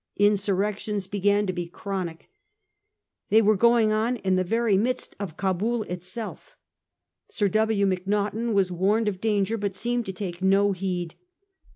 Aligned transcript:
Insurrections 0.17 1.05
began 1.05 1.45
to 1.45 1.53
be 1.53 1.67
chronic. 1.67 2.31
They 3.29 3.39
were 3.39 3.55
going 3.55 3.91
on 3.91 4.15
in 4.15 4.35
the 4.35 4.43
very 4.43 4.75
midst 4.75 5.15
of 5.19 5.37
Cabul 5.37 5.83
itself. 5.83 6.57
Sir 7.29 7.47
W. 7.47 7.85
Macqaghten 7.85 8.53
was 8.55 8.71
warned 8.71 9.07
of 9.07 9.21
danger, 9.21 9.59
but 9.59 9.75
seemed 9.75 10.07
to 10.07 10.11
take 10.13 10.41
no 10.41 10.71
heed. 10.71 11.13